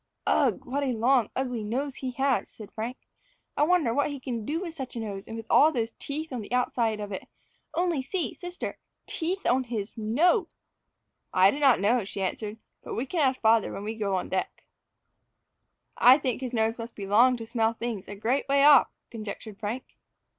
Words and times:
"Ugh! 0.25 0.65
what 0.65 0.81
a 0.81 0.93
long 0.97 1.29
ugly 1.35 1.63
nose 1.63 1.97
he 1.97 2.09
has," 2.13 2.49
said 2.49 2.71
Frank. 2.71 2.97
"I 3.55 3.61
wonder 3.61 3.93
what 3.93 4.09
he 4.09 4.19
can 4.19 4.43
do 4.47 4.59
with 4.59 4.73
such 4.73 4.95
a 4.95 4.99
nose, 4.99 5.27
and 5.27 5.37
with 5.37 5.45
all 5.47 5.71
those 5.71 5.91
teeth 5.99 6.33
on 6.33 6.41
the 6.41 6.51
outside 6.51 6.99
of 6.99 7.11
it 7.11 7.27
only 7.75 8.01
see, 8.01 8.33
sister, 8.33 8.79
teeth 9.05 9.45
on 9.45 9.65
his 9.65 9.95
NOSE!" 9.99 10.47
"I 11.35 11.51
do 11.51 11.59
not 11.59 11.79
know," 11.79 12.03
she 12.03 12.23
answered, 12.23 12.57
"but 12.81 12.95
we 12.95 13.05
can 13.05 13.19
ask 13.21 13.39
father 13.41 13.71
when 13.71 13.83
we 13.83 13.93
go 13.93 14.15
on 14.15 14.29
deck." 14.29 14.63
"I 15.95 16.17
think 16.17 16.41
his 16.41 16.51
nose 16.51 16.79
must 16.79 16.95
be 16.95 17.05
long 17.05 17.37
to 17.37 17.45
smell 17.45 17.73
things 17.73 18.07
a 18.07 18.15
great 18.15 18.47
way 18.49 18.63
off," 18.63 18.87
conjectured 19.11 19.59
Frank. 19.59 19.83